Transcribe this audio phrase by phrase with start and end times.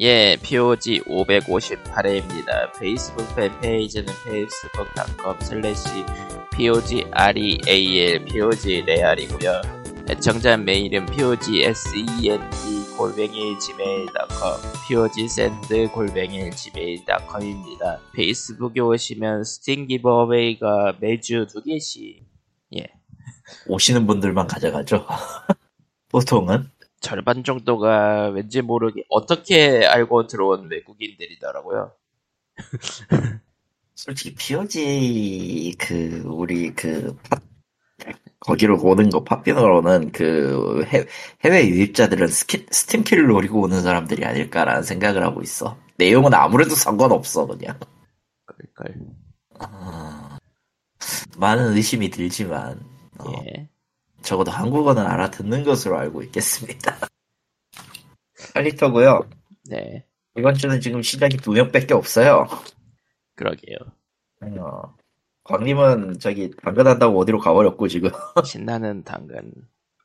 [0.00, 2.72] 예, POG 558회입니다.
[2.78, 6.04] 페이스북 팬페이지는 facebook.com slash
[6.52, 9.62] POGREAL, POGREAL이고요.
[10.08, 12.46] 애청자 메일은 POGSEND
[12.96, 17.98] 골뱅이 gmail.com, POGSEND 골뱅이 gmail.com입니다.
[18.14, 22.22] Facebook에 오시면 Steam giveaway가 매주 두 개씩,
[22.76, 22.86] 예,
[23.66, 25.04] 오시는 분들만 가져가죠.
[26.08, 26.70] 보통은
[27.00, 31.92] 절반 정도가 왠지 모르게 어떻게 알고 들어온 외국인들이더라고요.
[33.94, 37.40] 솔직히 POG 그 우리 그 팟,
[38.40, 41.04] 거기로 오는 거 팟비너로는 그 해,
[41.44, 45.76] 해외 유입자들은 스키, 스팀킬을 노리고 오는 사람들이 아닐까라는 생각을 하고 있어.
[45.96, 47.78] 내용은 아무래도 상관없어 그냥.
[48.46, 48.96] 그럴걸.
[49.58, 50.38] 아,
[51.36, 52.80] 많은 의심이 들지만
[53.18, 53.68] 어, 예.
[54.22, 56.96] 적어도 한국어는 알아듣는 것으로 알고 있겠습니다.
[58.54, 59.28] 8리터고요.
[59.68, 60.04] 네.
[60.36, 62.46] 이번 주는 지금 시작이 두 명밖에 없어요.
[63.34, 63.76] 그러게요.
[64.42, 64.96] 어,
[65.44, 68.10] 광님은 저기 당근한다고 어디로 가버렸고 지금
[68.44, 69.52] 신나는 당근.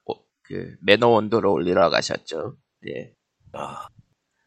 [0.05, 2.57] 오, 그, 매너 온도를 올리러 가셨죠.
[2.87, 3.13] 예.
[3.53, 3.87] 아,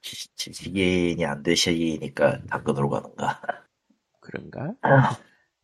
[0.02, 3.40] 지- 지- 지인이 안 되시니까 당근으로 가는가
[4.20, 4.74] 그런가?
[4.82, 5.16] 아,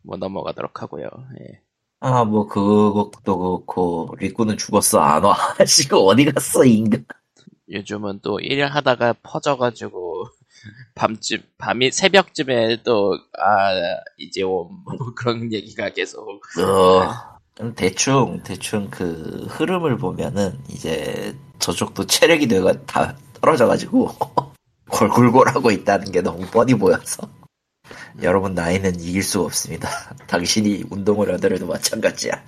[0.02, 1.08] 뭐 넘어가도록 하고요.
[1.40, 1.62] 예.
[2.05, 5.36] 아, 뭐 그것도 그렇고 리꾸는 죽었어 안 와.
[5.64, 7.05] 지금 어디 갔어 이 인간
[7.70, 10.27] 요즘은 또 일을 하다가 퍼져가지고,
[10.97, 13.70] 밤쯤, 밤이, 새벽쯤에 또, 아,
[14.19, 14.83] 이제 옴.
[14.84, 16.42] 뭐 그런 얘기가 계속.
[16.58, 24.11] 어, 대충 대충 그 흐름을 보면은 이제 저쪽도 체력이 내가 다 떨어져가지고
[24.91, 27.28] 골골골 하고 있다는 게 너무 뻔히 보여서
[28.22, 29.88] 여러분 나이는 이길 수가 없습니다.
[30.28, 32.44] 당신이 운동을 하더라도 마찬가지야.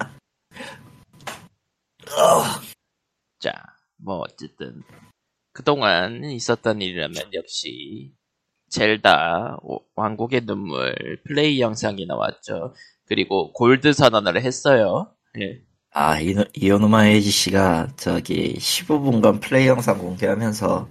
[3.41, 3.53] 자,
[3.97, 4.83] 뭐, 어쨌든.
[5.53, 8.13] 그동안 있었던 일이라면 역시,
[8.71, 10.95] 젤다, 오- 왕국의 눈물,
[11.27, 12.75] 플레이 영상이 나왔죠.
[13.07, 15.15] 그리고 골드 선언을 했어요.
[15.41, 15.63] 예.
[15.93, 20.89] 아, 이, 이오노마 에이지 씨가 저기 15분간 플레이 영상 공개하면서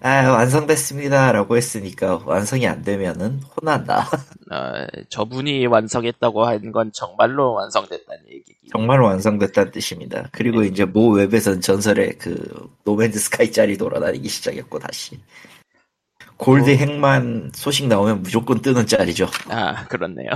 [0.00, 1.32] 아, 완성됐습니다.
[1.32, 4.06] 라고 했으니까 완성이 안 되면은 혼난다.
[4.52, 8.68] 어, 저분이 완성했다고 한 건 정말로 완성됐다는 얘기기.
[8.70, 10.28] 정말 완성됐다는 뜻입니다.
[10.32, 15.18] 그리고 이제 모 웹에선 전설의 그 노맨즈 스카이 짤이 돌아다니기 시작했고 다시.
[16.36, 16.74] 골드 어.
[16.74, 19.26] 핵만 소식 나오면 무조건 뜨는 짤이죠.
[19.48, 20.28] 아, 그렇네요.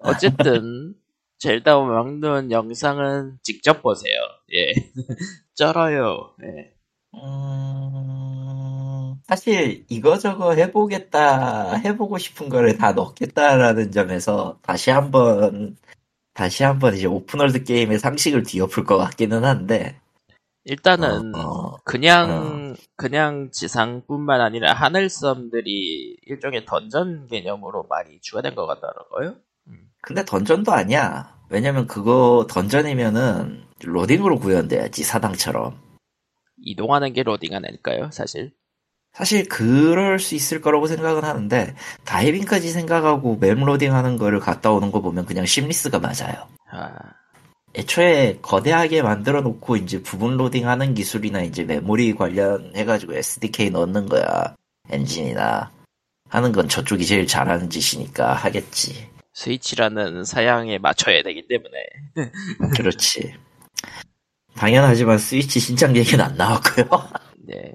[0.00, 0.94] 어쨌든,
[1.40, 4.14] 젤다 왕눈 영상은 직접 보세요.
[4.54, 4.72] 예.
[5.54, 6.34] 쩔어요.
[6.44, 6.72] 예.
[7.14, 8.37] 음,
[9.28, 15.76] 사실 이거저거 해보겠다, 해보고 싶은 거를 다 넣겠다라는 점에서 다시 한번,
[16.32, 20.00] 다시 한번 이제 오픈월드 게임의 상식을 뒤엎을 것 같기는 한데,
[20.64, 21.76] 일단은, 어, 어.
[21.84, 29.36] 그냥, 그냥 지상뿐만 아니라 하늘섬들이 일종의 던전 개념으로 많이 추가된 것 같더라고요.
[30.00, 31.38] 근데 dungeon도 아니야.
[31.50, 35.78] 왜냐면 그거 dungeon이면은 로딩으로 구현돼야지, 사당처럼.
[36.58, 38.52] 이동하는 게 로딩 아닐까요, 사실?
[39.12, 41.74] 사실 그럴 수 있을 거라고 생각은 하는데,
[42.04, 46.46] 다이빙까지 생각하고 map 로딩 하는 거를 갔다 오는 거 보면 그냥 seamless가 맞아요.
[46.70, 46.92] 아,
[47.74, 54.54] 애초에 거대하게 만들어 놓고 이제 부분 로딩 하는 기술이나 이제 메모리 관련해가지고 SDK 넣는 거야
[54.90, 55.70] 엔진이나
[56.28, 59.08] 하는 건 저쪽이 제일 잘하는 짓이니까 하겠지.
[59.32, 61.86] Switch라는 사양에 맞춰야 되기 때문에.
[62.74, 63.34] 그렇지.
[64.56, 66.86] 당연하지만 스위치 신작 얘기는 안 나왔고요.
[67.46, 67.74] 네.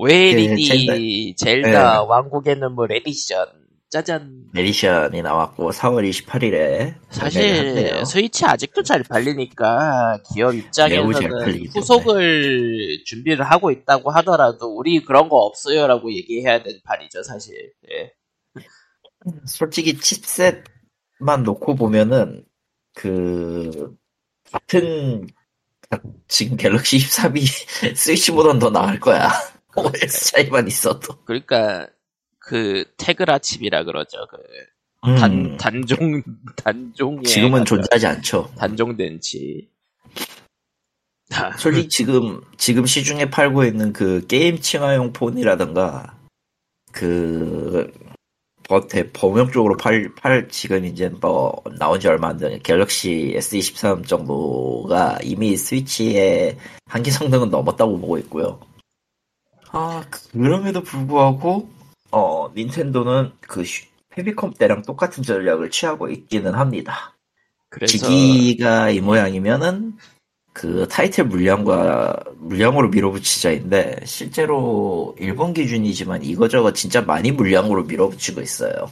[0.00, 2.06] OLED Zelda, 네.
[2.08, 3.46] 왕국의 눈물 에디션.
[3.90, 4.44] 짜잔.
[4.56, 11.66] edition이 나왔고 4월 28일에 사실 스위치 아직도 잘 팔리니까 기업 입장에서는.
[11.74, 17.72] 후속을 준비를 하고 있다고 하더라도 우리 그런 거 없어요라고 얘기해야 되는 판이죠 사실.
[17.92, 18.12] 예.
[19.44, 22.44] 솔직히 칩셋만 놓고 보면은
[22.94, 23.96] 그
[24.52, 25.26] 같은
[26.28, 27.42] 지금 갤럭시 13이
[27.96, 29.30] 스위치보단 더 나을 거야.
[29.80, 31.16] OS 차이만 있어도.
[31.24, 31.86] 그러니까
[32.38, 34.18] 그 테그라 칩이라 그러죠.
[34.30, 34.36] 그
[35.08, 36.22] 음, 단, 단종
[36.56, 38.50] 단종에 지금은 존재하지 않죠.
[38.58, 39.68] 단종된 칩.
[41.32, 46.16] 아, 솔직히 지금 지금 시중에 팔고 있는 그 게임 칭화용 폰이라든가
[46.92, 47.90] 그
[48.64, 54.06] 버- 대- 범용적으로 팔, 팔 지금 이제 뭐 나온 지 얼마 안 된 갤럭시 S23
[54.06, 56.56] 정도가 이미 스위치의
[56.86, 58.60] 한계 성능은 넘었다고 보고 있고요.
[59.72, 61.68] 아 그럼에도 불구하고
[62.10, 67.16] 어 닌텐도는 그 슈- 페비컴 때랑 똑같은 전략을 취하고 있기는 합니다.
[67.68, 69.96] 그래서 기기가 이 모양이면은
[70.52, 78.90] 그 타이틀 물량과 물량으로 밀어붙이자인데 실제로 일본 기준이지만 이거저거 진짜 많이 물량으로 밀어붙이고 있어요.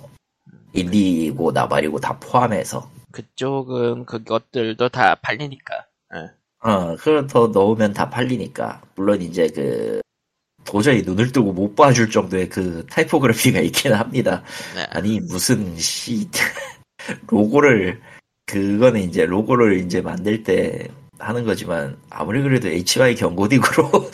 [0.72, 2.88] 인디고 나발이고 다 포함해서.
[3.10, 5.74] 그쪽은 그것들도 다 팔리니까.
[6.14, 6.30] 예.
[6.60, 8.80] 어, 그걸 더 넣으면 다 팔리니까.
[8.94, 10.00] 물론 이제 그
[10.68, 14.42] 도저히 눈을 뜨고 못 봐줄 정도의 그 타이포그래피가 있긴 합니다.
[14.74, 14.82] 네.
[14.90, 16.28] 아니 무슨 시
[17.28, 17.98] 로고를
[18.44, 20.88] 그거는 이제 로고를 이제 만들 때
[21.18, 24.10] 하는 거지만 아무리 그래도 HY 경고딕으로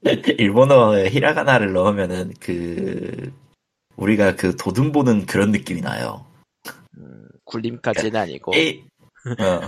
[0.40, 3.30] 일본어 히라가나를 넣으면은 그
[3.96, 6.24] 우리가 그 도둑 보는 그런 느낌이 나요.
[6.96, 8.52] 음, 굴림까지는 아니고.
[8.54, 8.82] 에이,
[9.26, 9.60] 어,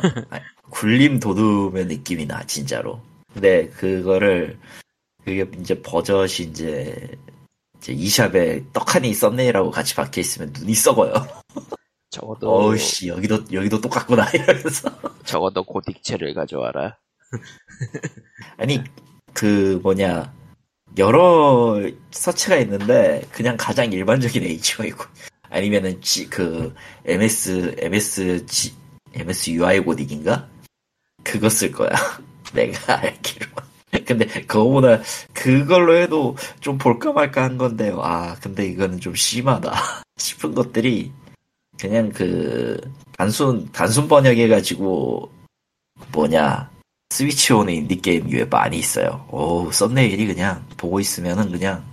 [0.71, 3.03] 굴림 도둑의 느낌이 나 진짜로.
[3.35, 4.59] 근데 그거를
[5.25, 7.11] 그게 이제 버젓이 이제
[7.79, 11.15] 이제 이샵에 떡하니 썸네일하고 같이 박혀 있으면 눈이 썩어요.
[12.11, 14.91] 적어도 어우씨 여기도 여기도 똑같구나 이러면서.
[15.25, 16.99] 적어도 고딕체를 가져와라.
[18.59, 18.83] 아니
[19.33, 20.33] 그 뭐냐
[20.97, 21.83] 여러
[22.13, 25.05] 서치가 있는데 그냥 가장 일반적인 HY고
[25.51, 26.75] 아니면은 G, 그
[27.05, 28.73] MS MS G,
[29.15, 30.49] MS UI 고딕인가
[31.25, 31.91] 그거 쓸 거야
[32.53, 33.47] 내가 알기로
[34.05, 35.01] 근데 그거보다
[35.33, 39.73] 그걸로 해도 좀 볼까 말까 한 건데 와 근데 이거는 좀 심하다
[40.17, 41.13] 싶은 것들이
[41.79, 42.81] 그냥 그
[43.17, 45.33] 단순 단순 번역해 가지고
[46.13, 46.71] 뭐냐
[47.11, 49.27] 스위치 오는 인디 게임 위에 많이 있어요.
[49.31, 51.85] 오, thumbnail이 그냥 보고 있으면은 그냥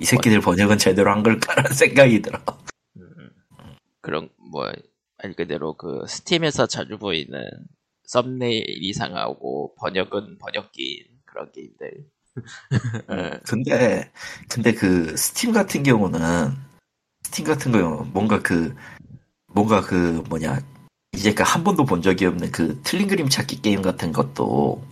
[0.00, 2.40] 이 새끼들 번역은 제대로 한 걸까라는 생각이 들어.
[2.96, 3.30] 음,
[4.00, 4.72] 그런 뭐
[5.24, 7.40] 말 그대로 그 Steam에서 자주 보이는
[8.04, 12.06] 썸네일 이 상하고 번역은 번역기인 그런 게임들.
[13.10, 13.40] 예.
[13.44, 14.12] 근데,
[14.48, 16.54] 근데 그 스팀 같은 경우는,
[17.24, 18.74] 스팀 같은 경우는 뭔가 그,
[19.48, 20.60] 뭔가 그 뭐냐,
[21.12, 24.84] 이제까지 그한 번도 본 적이 없는 그 틀린 그림 찾기 게임 같은 것도,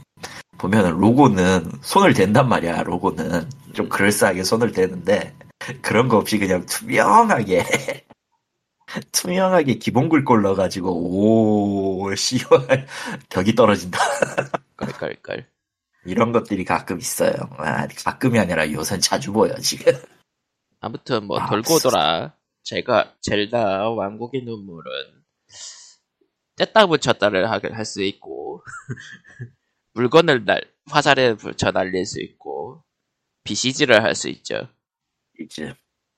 [0.58, 3.48] 보면은 로고는 손을 댄단 말이야, 로고는.
[3.72, 5.34] 좀 그럴싸하게 손을 대는데,
[5.80, 7.64] 그런 거 없이 그냥 투명하게,
[9.12, 12.86] 투명하게 기본 글꼴 넣어가지고, 오, 씨발,
[13.28, 13.98] 격이 떨어진다.
[14.76, 15.46] 깔깔깔.
[16.04, 17.32] 이런 것들이 가끔 있어요.
[17.58, 19.92] 아, 가끔이 아니라 요새 자주 보여, 지금.
[20.80, 24.90] 아무튼 뭐 아, 돌고 돌아 제가 젤다 왕국의 눈물은
[26.58, 28.62] 뗐다 붙였다를 할 수 있고
[29.94, 32.84] 물건을 날 화살에 붙여 날릴 수 있고
[33.44, 34.68] BCG를 할 수 있죠.
[35.40, 35.74] 이제,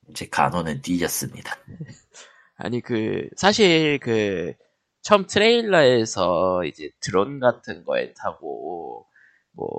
[0.09, 1.57] 이제 간호는 뒤졌습니다.
[2.57, 4.55] 아니 그 사실 그
[5.03, 9.07] 처음 트레일러에서 이제 드론 같은 거에 타고
[9.57, 9.71] 뭐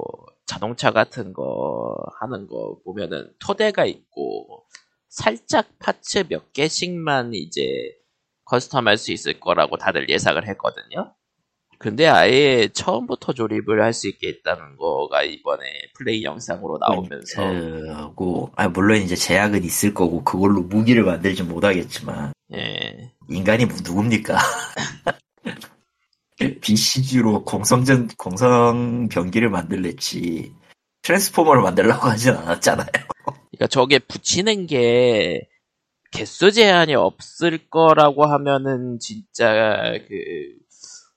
[0.46, 4.66] 자동차 같은 거 하는 거 보면은 토대가 있고
[5.10, 7.62] 살짝 파츠 몇 개씩만 이제
[8.46, 11.14] 커스텀할 수 있을 거라고 다들 예상을 했거든요.
[11.78, 15.64] 근데 아예 처음부터 조립을 할 수 있게 했다는 거가 이번에
[15.96, 17.42] 플레이 영상으로 나오면서
[18.10, 24.38] 그고 아 물론 이제 제약은 있을 거고 그걸로 무기를 만들지 못하겠지만 예 인간이 뭐 누굽니까?
[26.40, 30.54] BCG로 공성전 공성 병기를 만들랬지
[31.02, 32.88] 트랜스포머를 만들려고 하진 않았잖아요.
[33.52, 35.48] 그러니까 저게 붙이는 게
[36.12, 40.16] 개수 제한이 없을 거라고 하면은 진짜 그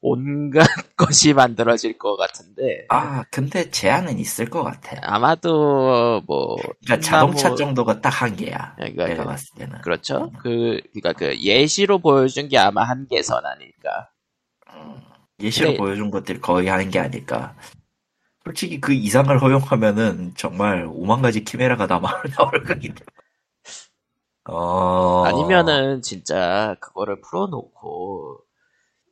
[0.00, 0.64] 온갖
[0.96, 4.96] 것이 만들어질 것 같은데 아 근데 제한은 있을 것 같아.
[5.02, 8.74] 아마도 뭐 그러니까 자동차 뭐- 정도가 딱 한계야.
[8.76, 9.80] 그러니까 내가 그- 봤을 때는.
[9.80, 14.10] 그렇죠 그 그러니까 그 예시로 보여준 게 아마 한계선 아닐까
[15.40, 17.54] 예시로 근데- 보여준 것들이 거의 하는 게 아닐까.
[18.44, 22.00] 솔직히 그 이상을 허용하면은 정말 오만 가지 키메라가 다
[22.36, 23.04] 나올 거기 때문에.
[24.44, 25.24] 어.
[25.26, 28.40] 아니면은 진짜 그거를 풀어놓고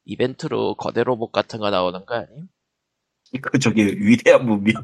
[0.06, 2.49] 이벤트로 거대 로봇 같은 거 나오는 거 아님?
[3.42, 4.80] 그 저기 위대한 문명.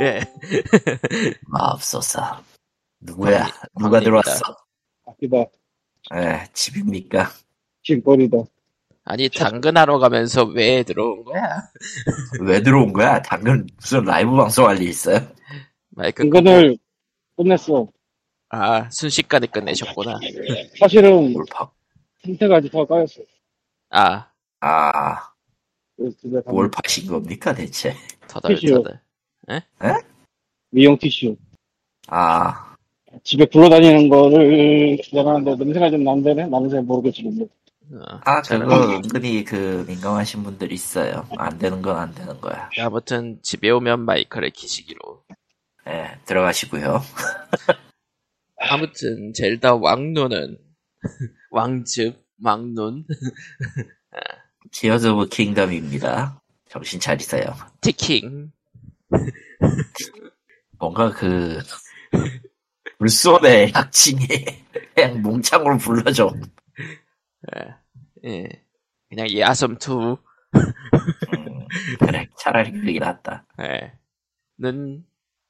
[0.00, 0.20] 예
[1.48, 2.42] 마법소사.
[3.00, 3.44] 누구야?
[3.44, 4.00] 광- 누가 광입니다.
[4.00, 4.56] 들어왔어?
[5.06, 5.36] 아끼다.
[6.14, 7.30] 에, 집입니까?
[7.84, 8.36] 짐벌이다.
[9.10, 11.62] 아니 당근하러 가면서 왜 들어온 거야?
[12.42, 13.22] 왜 들어온 거야?
[13.22, 15.18] 당근 무슨 라이브 방송 할 일 있어요?
[15.90, 16.76] 마이크 이거를
[17.34, 17.88] 끝냈어.
[18.50, 20.20] 아 순식간에 끝내셨구나
[20.78, 21.70] 사실은 몰파.
[22.22, 23.22] 상태까지 더 까였어.
[23.90, 24.28] 아
[24.60, 25.32] 아,
[26.46, 27.94] 뭘 파신 겁니까 대체?
[28.28, 29.00] 터덜터덜
[30.70, 31.34] 미용 티슈.
[32.08, 32.74] 아,
[33.24, 36.46] 집에 굴러다니는 거를 기다하는데 냄새가 좀 난다네?
[36.48, 37.48] 나는 잘 모르겠지만.
[37.90, 41.26] 어, 아, 저는 그거 은근히 그 민감하신 분들 있어요.
[41.38, 42.68] 안 되는 건 안 되는 거야.
[42.80, 45.24] 아무튼 집에 오면 마이크를 키시기로
[45.88, 47.00] 예, 들어가시고요.
[48.60, 50.58] 아무튼 Zelda 왕눈은
[51.50, 53.04] 왕즙 왕눈
[54.72, 56.42] Tears of Kingdom입니다.
[56.68, 57.54] 정신 차리세요.
[57.80, 58.52] 티킹.
[60.78, 61.58] 뭔가 그
[62.98, 64.26] 불손의 약칭이
[64.94, 66.30] 그냥 몽창으로 불러줘.
[67.56, 67.74] 예.
[68.24, 68.48] 예.
[69.08, 70.18] 그냥 야섬2.
[70.54, 71.66] 음,
[71.98, 73.46] 그래 차라리 그게 낫다.
[73.60, 73.92] 예.
[74.58, 75.04] 는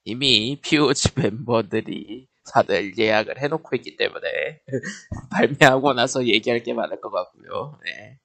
[0.05, 4.63] 이미 POG 멤버들이 다들 예약을 해놓고 있기 때문에
[5.31, 7.79] 발매하고 나서 얘기할 게 많을 것 같고요.
[7.89, 8.19] 예.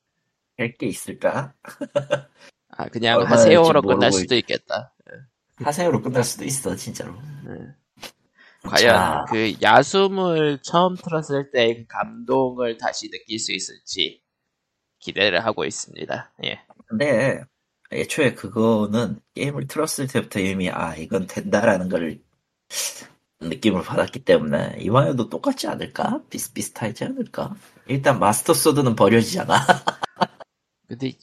[0.57, 1.53] 할게 있을까?
[2.69, 4.93] 아 그냥 하세요로 끝날 수도 있겠다.
[5.57, 7.13] 하세요로 끝날 수도 있어 진짜로.
[8.63, 9.25] 과연 자.
[9.29, 14.22] 그 야숨을 처음 틀었을 때그 감동을 다시 느낄 수 있을지
[15.03, 16.31] 기대를 하고 있습니다.
[16.45, 16.61] 예.
[16.87, 17.43] 근데
[17.91, 22.19] 애초에 그거는 게임을 틀었을 때부터 이미 아 이건 된다라는 걸
[23.41, 26.21] 느낌을 받았기 때문에 이번에도 똑같지 않을까?
[26.29, 27.53] 비슷비슷하지 않을까?
[27.87, 29.53] 일단 Master Sword는 버려지잖아.
[30.87, 31.13] 근데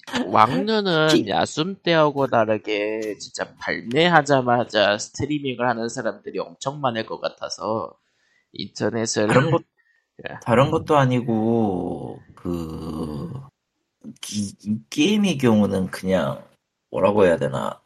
[1.08, 7.92] 기- 야숨 때하고 다르게 진짜 발매하자마자 스트리밍을 하는 사람들이 엄청 많을 것 같아서
[8.52, 9.62] 인터넷을 다른 것
[10.28, 10.34] 예.
[10.42, 13.30] 다른 것도 아니고 그
[14.32, 16.42] 이, 이 게임의 경우는 그냥
[16.90, 17.80] 뭐라고 해야 되나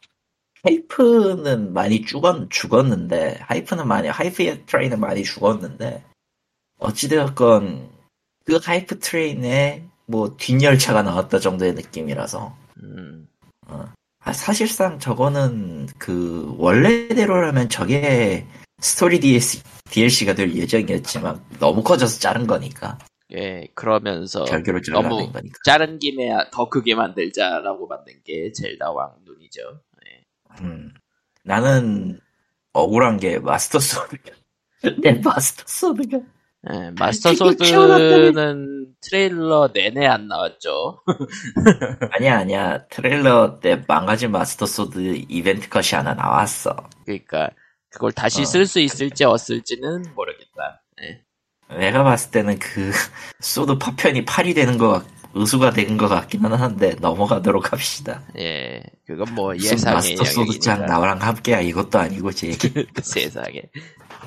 [0.63, 6.03] hype는 많이 죽었 죽었는데 hype는 많이 hype train은 많이 죽었는데
[6.79, 7.89] 어찌되었건
[8.45, 12.55] 그 hype train에 뭐 뒷열차가 나왔다 정도의 느낌이라서.
[12.83, 13.27] 음,
[13.67, 18.45] 아, 사실상 저거는 그 원래대로라면 저게
[18.79, 22.97] 스토리 DLC, DLC가 될 예정이었지만 너무 커져서 자른 거니까
[23.31, 24.45] 예 그러면서
[24.91, 25.31] 너무
[25.65, 29.81] 자른 김에 더 크게 만들자라고 만든 게 Zelda 왕눈이죠.
[30.07, 30.25] 예.
[30.61, 30.93] 음,
[31.43, 32.19] 나는
[32.73, 34.31] 억울한 게 Master Sword가
[35.01, 36.19] 내 Master Sword가
[36.71, 37.33] 예, Master.
[37.33, 41.03] Sword는 트레일러 내내 안 나왔죠.
[42.11, 47.49] 아니야 아니야 트레일러 때 망가진 Master Sword 이벤트 컷이 하나 나왔어 그러니까
[47.89, 48.45] 그걸 다시 어.
[48.45, 50.83] 쓸수 있을지 없을지는 모르겠다.
[51.01, 51.24] 예.
[51.69, 52.91] 내가 봤을 때는 그
[53.41, 55.05] sword 파편이 팔이 되는 거 같-
[55.37, 60.85] 의수가 되는 것 같기는 한데 넘어가도록 합시다 예, 그건 뭐 예상의 Master Sword장.
[60.85, 62.71] 나랑 함께야 이것도 아니고 제 얘기
[63.03, 63.61] 세상에.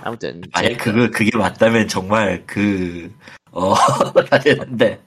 [0.02, 3.10] 아무튼 만약 젤다- 그거 그게 맞다면 정말 그
[3.52, 3.72] 어,
[4.28, 5.00] 다 되는데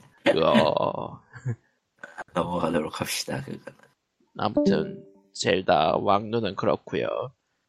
[0.43, 1.19] 어,
[2.33, 3.43] 넘어가도록 합시다.
[3.45, 3.71] 그거.
[4.39, 5.03] 아무튼
[5.35, 7.07] 젤다 왕눈은 그렇고요.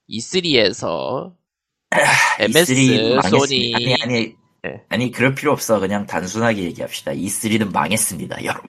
[0.09, 1.35] E3에서
[2.38, 4.85] MS, E3 망했- 소니 아니 아니 네.
[4.88, 5.81] 아니 그럴 필요 없어.
[5.81, 7.12] 그냥 단순하게 얘기합시다.
[7.12, 8.69] E3는 망했습니다, 여러분.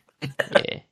[0.71, 0.87] 예.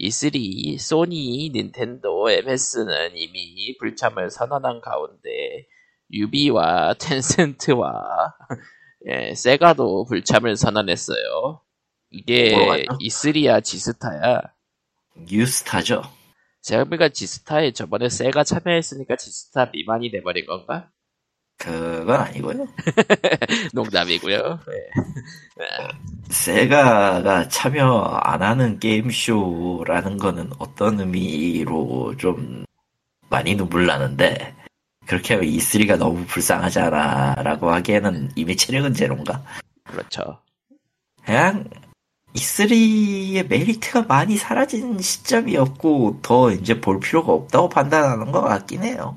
[0.00, 5.66] E3, 소니, 닌텐도, MS는 이미 불참을 선언한 가운데
[6.12, 7.92] 유비와 텐센트와
[9.06, 11.62] 예, 세가도 불참을 선언했어요.
[12.10, 12.98] 이게 뭐로 갔죠?
[13.02, 14.40] E3야 지스타야.
[15.16, 16.02] 뉴스타죠.
[16.62, 20.90] 제가 보니까 지스타에 저번에 세가 참여했으니까 지스타 미만이 돼버린 건가?
[21.58, 22.66] 그건 아니고요.
[23.74, 24.60] 농담이고요.
[24.70, 25.88] 예.
[26.30, 32.64] 세가가 참여 안 하는 게임쇼라는 거는 어떤 의미로 좀
[33.28, 34.54] 많이 눈물 나는데
[35.06, 39.42] 그렇게 하면 E3가 너무 불쌍하잖아라고 하기에는 이미 체력은 제로인가?
[39.84, 40.38] 그렇죠.
[41.24, 41.64] 그냥
[42.34, 49.16] E3의 메리트가 많이 사라진 시점이었고 더 이제 볼 필요가 없다고 판단하는 것 같긴 해요.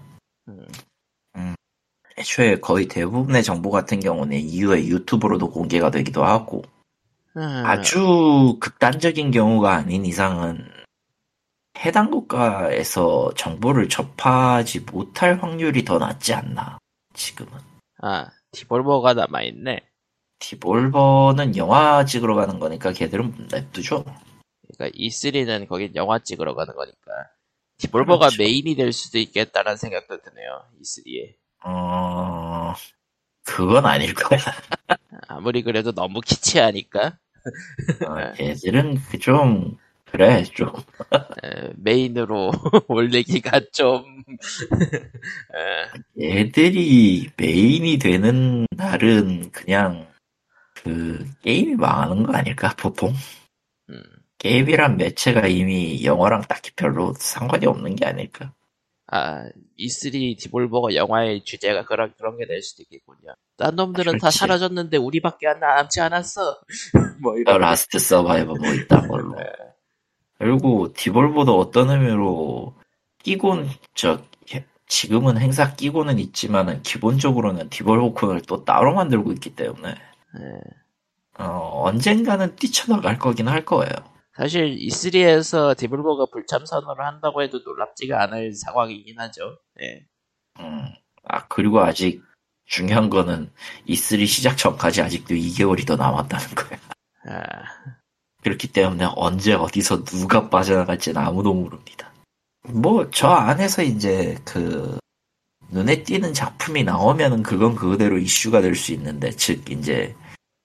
[2.22, 6.64] 애초에 거의 대부분의 정보 같은 경우는 이후에 유튜브로도 공개가 되기도 하고
[7.36, 10.68] 음, 아주 극단적인 경우가 아닌 이상은
[11.80, 16.78] 해당 국가에서 정보를 접하지 못할 확률이 더 낮지 않나
[17.14, 17.52] 지금은
[18.04, 19.80] 아, 디볼버가 남아있네.
[20.40, 24.04] 디볼버는 영화 찍으러 가는 거니까 걔들은 냅두죠
[24.76, 27.12] 그러니까 E3는 거긴 영화 찍으러 가는 거니까
[27.78, 28.42] 디볼버가 그렇죠.
[28.42, 30.66] 메인이 될 수도 있겠다라는 생각도 드네요.
[30.82, 31.41] E3에.
[31.64, 32.74] 어
[33.46, 34.40] 그건 아닐 거야.
[35.28, 37.18] 아무리 그래도 너무 키치하니까.
[38.08, 40.70] 어, 걔들은 그좀 그래 좀.
[41.44, 42.52] 에, 메인으로
[42.88, 44.24] 올리기가 좀.
[46.20, 50.08] 에, 얘들이 메인이 되는 날은 그냥
[50.74, 53.14] 그 게임이 망하는 거 아닐까 보통?
[53.90, 54.02] 음,
[54.40, 58.54] 게임이란 매체가 이미 영화랑 딱히 별로 상관이 없는 게 아닐까
[59.12, 59.44] 아
[59.78, 63.34] E3 Devolver가 영화의 주제가 그런 그런 게 될 수도 있겠군요.
[63.58, 64.38] 딴 놈들은 다 그렇지.
[64.40, 66.62] 사라졌는데 우리밖에 안 남지 않았어.
[67.22, 67.60] 뭐 어, 이런.
[67.60, 69.44] last survivor 뭐 있단 걸로 네.
[70.40, 72.74] 그리고 디볼버도 어떤 의미로
[73.24, 74.20] 끼곤 저
[74.88, 80.62] 지금은 행사 끼고는 있지만은 기본적으로는 디볼버콘을 또 따로 만들고 있기 때문에 에,
[81.40, 83.94] 어, 언젠가는 뛰쳐나갈 거긴 할 거예요
[84.36, 89.58] 사실 E3에서 디블버가 불참 선언을 한다고 해도 놀랍지가 않을 상황이긴 하죠.
[89.82, 90.06] 예.
[90.60, 90.86] 음.
[91.24, 92.24] 아 그리고 아직
[92.66, 93.52] 중요한 거는
[93.88, 96.80] E3 시작 전까지 아직도 2개월이 더 남았다는 거야.
[97.26, 97.42] 아,
[98.44, 102.12] 그렇기 때문에 언제 어디서 누가 빠져나갈지는 아무도 모릅니다.
[102.70, 104.98] 뭐 저 안에서 이제 그
[105.72, 110.16] 눈에 띄는 작품이 나오면은 그건 그대로 이슈가 될 수 있는데 즉 이제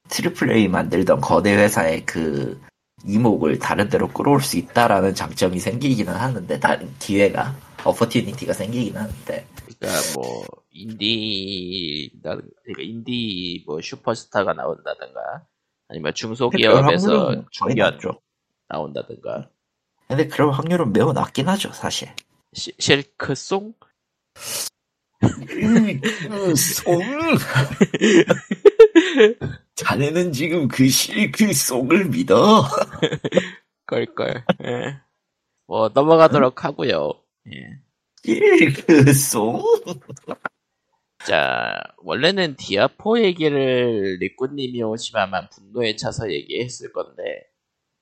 [0.08, 2.60] triple A 만들던 거대 회사의 그
[3.06, 9.46] 이목을 다른 데로 끌어올 수 있다라는 장점이 생기기는 하는데 다른 기회가 opportunity가 생기긴 하는데
[9.78, 12.42] 그러니까 뭐 인디 그러니까
[12.78, 15.20] 인디 뭐 슈퍼스타가 나온다든가
[15.88, 18.20] 아니면 중소기업에서 중견 낮죠.
[18.68, 19.48] 나온다든가
[20.08, 22.08] 근데 그럴 확률은 매우 낮긴 하죠 사실.
[22.52, 23.74] 시- 실크송
[26.56, 27.00] 송
[29.76, 32.64] 자네는 지금 그 실크 송을 믿어?
[33.86, 34.44] 걸걸.
[34.64, 34.98] 예.
[35.66, 37.12] 뭐 넘어가도록 하고요.
[37.52, 37.80] 예.
[38.24, 39.62] 실크 송?
[41.26, 47.22] 자 원래는 디아포 얘기를 리꾸님이 오시면 분노에 차서 얘기했을 건데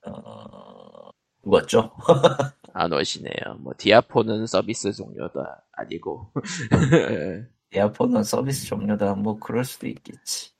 [0.07, 1.11] 어...
[1.43, 1.93] 뭐죠?
[2.73, 3.57] 안 오시네요.
[3.61, 6.33] 뭐 디아포는 서비스 종료도 아니고.
[7.73, 10.54] 에어폰은 서비스 종료다 뭐 그럴 수도 있겠지.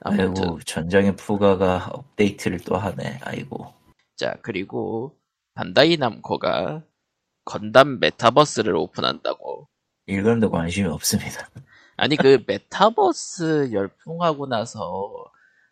[0.00, 3.20] 아무튼 전장의 푸가가 업데이트를 또 하네.
[3.22, 3.74] 아이고.
[4.16, 5.16] 자 그리고
[5.54, 6.84] 반다이 남코가
[7.44, 9.68] 건담 메타버스를 오픈한다고.
[10.06, 11.48] 일감도 관심이 없습니다.
[11.96, 15.24] 아니 그 메타버스 열풍하고 나서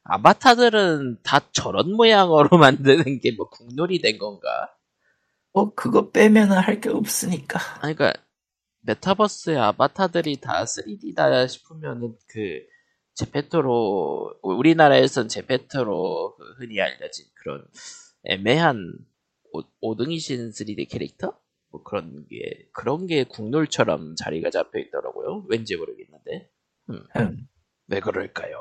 [0.04, 4.48] 아바타들은 다 저런 모양으로 만드는 게 뭐 국룰이 된 건가?
[5.52, 7.58] 뭐 그거 빼면은 할게 없으니까.
[7.80, 8.12] 아니 그니까
[8.82, 12.60] 메타버스의 아바타들이 다 3D다 싶으면은 그
[13.16, 17.66] 제페토로 우리나라에선 제페토로 그 흔히 알려진 그런
[18.24, 18.94] 애매한
[19.52, 21.36] 오, 오등이신 3D 캐릭터?
[21.70, 25.46] 뭐 그런 게 그런 게 국룰처럼 자리가 잡혀 있더라고요.
[25.48, 26.50] 왠지 모르겠는데
[26.90, 27.48] 음,
[27.88, 28.60] 왜 그럴까요?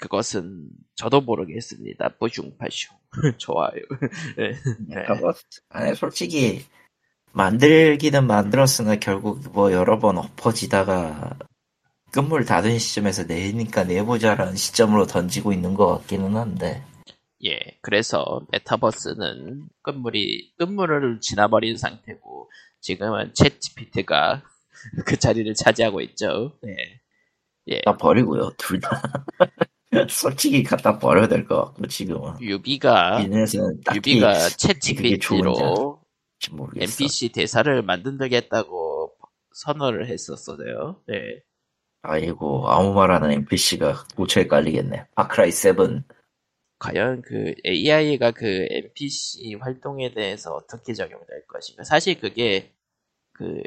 [0.00, 2.16] 그것은 저도 모르겠습니다.
[2.18, 2.90] 뿌숑파숑
[3.38, 3.82] 좋아요.
[4.36, 4.52] 네.
[4.88, 5.42] 메타버스.
[5.70, 6.64] 아니 솔직히
[7.32, 11.36] 만들기는 만들었으나 결국 뭐 여러 번 엎어지다가
[12.16, 16.82] 끝물 닫은 시점에서 내니까 내보자라는 시점으로 던지고 있는 것 같기는 한데.
[17.44, 22.50] 예, 그래서 메타버스는 끝물이 끝물을 지나버린 상태고
[22.80, 24.42] 지금은 챗 GPT가
[25.04, 26.52] 그 자리를 차지하고 있죠.
[26.66, 26.74] 예,
[27.68, 27.82] 예.
[27.84, 29.02] 다 버리고요 둘 다.
[30.08, 32.40] 솔직히 갖다 버려야 될 것 같고 지금은.
[32.40, 33.22] 유비가
[33.94, 36.00] 유비가 챗 그게 좋은지 GPT로
[36.52, 36.82] 모르겠어.
[36.82, 39.12] NPC 대사를 만든다겠다고
[39.52, 41.02] 선언을 했었어요.
[41.12, 41.42] 예.
[42.02, 45.06] 아이고 아무 말하는 NPC가 고초에 깔리겠네.
[45.14, 45.76] 파크라이 7
[46.78, 51.84] 과연 그 AI가 그 NPC 활동에 대해서 어떻게 적용될 것인가.
[51.84, 52.72] 사실 그게
[53.32, 53.62] 그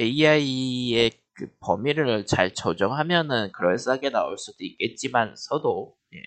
[0.00, 6.22] AI의 그 범위를 잘 조정하면은 그럴싸하게 나올 수도 있겠지만 서도, 예.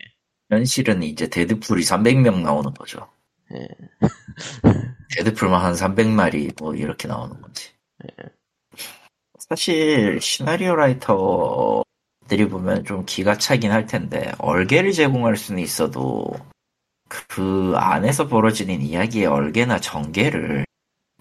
[0.49, 3.09] 현실은 이제 데드풀이 300명 나오는 거죠.
[3.53, 3.67] 예.
[5.17, 7.71] 데드풀만 한 300마리 뭐 이렇게 나오는 거지.
[9.51, 16.25] 사실 시나리오 라이터들이 보면 좀 기가 차긴 할 텐데 얼개를 제공할 수는 있어도
[17.09, 20.63] 그 안에서 벌어지는 이야기의 얼개나 전개를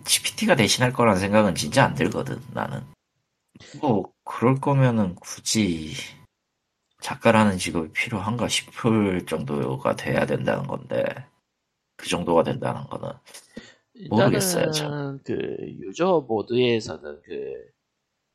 [0.04, 2.84] GPT가 대신할 거란 생각은 진짜 안 들거든 나는.
[3.80, 5.94] 뭐 그럴 거면은 굳이
[7.00, 11.02] 작가라는 직업이 필요한가 싶을 정도가 돼야 된다는 건데
[11.96, 13.10] 그 정도가 된다는 거는
[14.08, 15.34] 모르겠어요, 일단은 그
[15.80, 17.69] 유저 모드에서는 그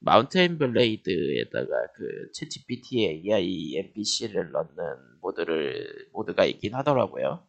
[0.05, 7.43] 마운테인 블레이드에다가 그 챗GPT의 AI NPC를 넣는 모드를 모드가 있긴 하더라고요.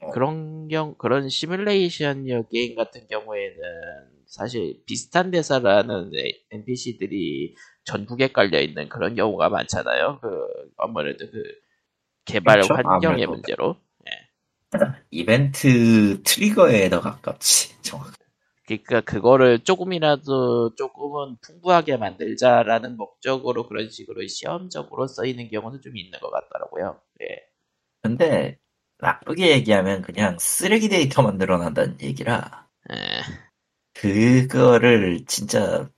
[0.00, 0.10] 어.
[0.12, 3.58] 그런 경 그런 시뮬레이션 게임 같은 경우에는
[4.26, 6.12] 사실 비슷한 대사라는
[6.52, 10.20] NPC들이 전국에 깔려 있는 그런 경우가 많잖아요.
[10.22, 10.28] 그
[10.76, 11.42] 아무래도 그
[12.24, 13.26] 개발 그렇죠, 환경의.
[13.26, 13.76] 문제로.
[15.10, 18.14] 이벤트 트리거에 더 가깝지 정확.
[18.66, 26.30] 그러니까 그거를 조금이라도 조금은 풍부하게 만들자라는 목적으로 그런 식으로 시험적으로 쓰이는 경우는 좀 있는 것
[26.30, 27.00] 같더라고요.
[27.22, 27.26] 예.
[28.02, 28.58] 근데
[28.98, 32.96] 나쁘게 얘기하면 그냥 쓰레기 데이터 만들어낸다는 얘기라 예.
[33.94, 35.88] 그거를 진짜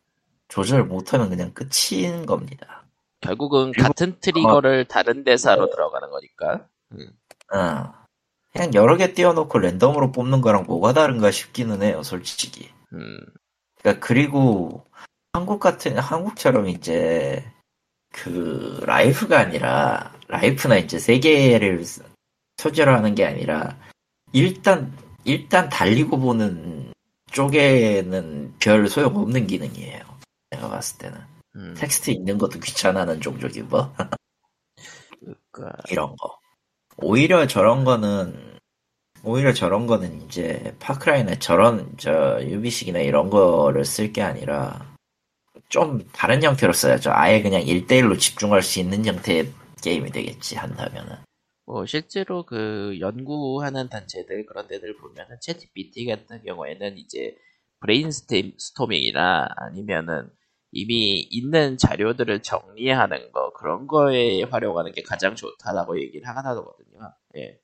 [0.48, 2.84] 조절 못하면 그냥 끝인 겁니다.
[3.20, 6.68] 결국은 그리고- 같은 트리거를 다른 대사로 들어가는 거니까.
[6.92, 7.10] 음.
[7.54, 7.92] 어.
[8.52, 12.70] 그냥 여러 개 띄워놓고 랜덤으로 뽑는 거랑 뭐가 다른가 싶기는 해요, 솔직히.
[12.92, 13.18] 음.
[13.78, 14.84] 그러니까 그리고
[15.32, 17.44] 한국 같은 한국처럼 이제
[18.12, 21.84] 그 life가 아니라 life나 이제 세계를
[22.56, 23.78] 소재로 하는 게 아니라
[24.32, 24.92] 일단
[25.24, 26.92] 일단 달리고 보는
[27.30, 30.02] 쪽에는 별 소용없는 기능이에요.
[30.50, 31.20] 내가 봤을 때는.
[31.56, 33.94] 음, 텍스트 읽는 것도 귀찮아하는 종족이 뭐
[35.52, 36.38] 그러니까 이런 거.
[36.98, 38.58] 오히려 저런 거는
[39.24, 44.94] 오히려 저런 거는 이제 Far Cry나 저런 저 유비식이나 이런 거를 쓸 게 아니라
[45.68, 47.10] 좀 다른 형태로 써야죠.
[47.12, 51.16] 아예 그냥 1대1로 집중할 수 있는 형태의 게임이 되겠지 한다면은.
[51.66, 57.36] 뭐 실제로 그 연구하는 단체들 그런 데들 보면은 챗GPT 같은 경우에는 이제
[57.80, 60.30] 브레인스토밍이나 아니면은
[60.70, 67.12] 이미 있는 자료들을 정리하는 거 그런 거에 활용하는 게 가장 좋다라고 얘기를 하거든요.
[67.36, 67.58] 예.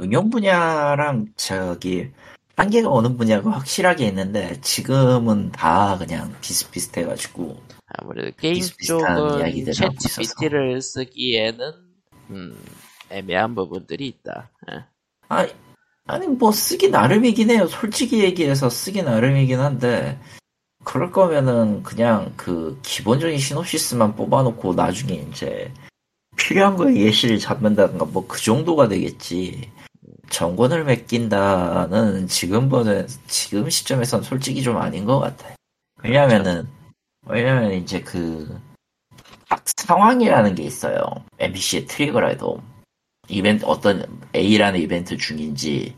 [0.00, 2.10] 응용 분야랑 저기
[2.56, 9.06] 한계가 어느 분야가 확실하게 있는데 지금은 다 그냥 비슷비슷해가지고 아무래도 게임 쪽은.
[9.06, 11.72] 챗GPT를 쓰기에는
[12.30, 12.56] 음,
[13.10, 14.50] 애매한 부분들이 있다.
[14.70, 14.84] 예.
[15.28, 15.52] 아니,
[16.06, 17.66] 아니, 뭐, 쓰기 나름이긴 해요.
[17.66, 20.18] 솔직히 얘기해서 쓰기 나름이긴 한데,
[20.84, 25.72] 그럴 거면은 그냥 그 기본적인 시놉시스만 뽑아놓고 나중에 이제
[26.36, 29.70] 필요한 거에 예시를 잡는다든가 뭐 그 정도가 되겠지.
[30.30, 35.54] 정권을 맡긴다는 지금 버전, 지금 시점에선 솔직히 좀 아닌 것 같아.
[36.02, 36.66] 왜냐면은,
[37.26, 38.58] 왜냐면 이제 그,
[39.48, 41.02] 각 상황이라는 게 있어요.
[41.38, 42.62] NPC의 트리거라도.
[43.28, 45.94] 이벤트, 어떤 A라는 이벤트 중인지,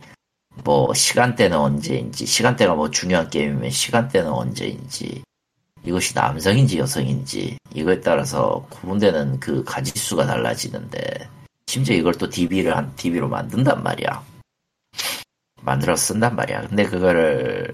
[0.62, 5.22] 뭐, 시간대는 언제인지, 시간대가 뭐 중요한 게임이면 시간대는 언제인지,
[5.84, 11.28] 이것이 남성인지 여성인지, 이거에 따라서 구분되는 그 가지수가 달라지는데,
[11.66, 14.24] 심지어 이걸 또 DB를 한, DB로 만든단 말이야.
[15.62, 16.68] 만들어 쓴단 말이야.
[16.68, 17.72] 근데 그거를,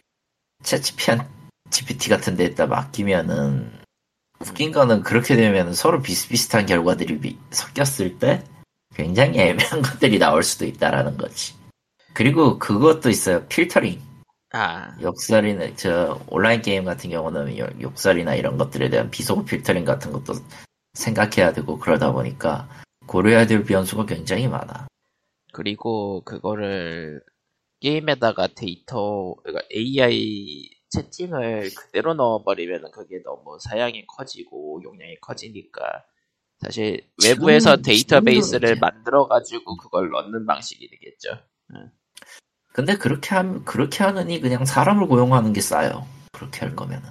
[0.62, 1.26] 챗GPT
[1.70, 3.70] GPT 같은 데에다 맡기면은,
[4.40, 8.42] 웃긴 거는 그렇게 되면 서로 비슷비슷한 결과들이 비- 섞였을 때,
[8.94, 11.60] 굉장히 애매한 것들이 나올 수도 있다라는 거지.
[12.14, 13.46] 그리고 그것도 있어요.
[13.49, 14.01] 필터링.
[14.53, 20.11] 아, 욕설이나 저 온라인 게임 같은 경우는 요- 욕설이나 이런 것들에 대한 비속어 필터링 같은
[20.12, 20.35] 것도
[20.94, 22.68] 생각해야 되고 그러다 보니까
[23.07, 24.88] 고려해야 될 변수가 굉장히 많아.
[25.53, 27.23] 그리고 그거를
[27.81, 36.05] 게임에다가 데이터, 그러니까 AI 채팅을 그대로 넣어버리면 그게 너무 사양이 커지고 용량이 커지니까
[36.59, 41.38] 사실 외부에서 지금은- 데이터베이스를 지금도 이제- 만들어가지고 그걸 넣는 방식이 되겠죠.
[42.72, 46.06] 근데 그렇게 하면 그렇게 하느니 그냥 사람을 고용하는 게 싸요.
[46.33, 47.09] 그렇게 할 거면은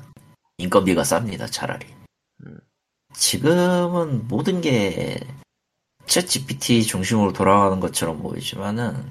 [0.57, 1.51] 인건비가 쌉니다.
[1.51, 1.85] 차라리.
[2.45, 2.59] 음.
[3.13, 5.19] 지금은 모든 게
[6.05, 9.09] 챗GPT 중심으로 돌아가는 것처럼 보이지만은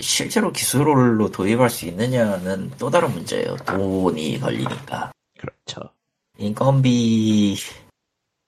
[0.00, 3.56] 실제로 기술로 도입할 수 있느냐는 또 다른 문제예요.
[3.56, 5.12] 돈이 걸리니까.
[5.38, 5.90] 그렇죠.
[6.38, 7.56] 인건비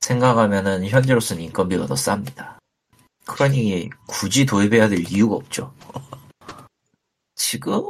[0.00, 2.56] 생각하면은 현재로서는 인건비가 더 쌉니다.
[3.26, 5.74] 그러니 굳이 도입해야 될 이유가 없죠.
[7.36, 7.82] 지금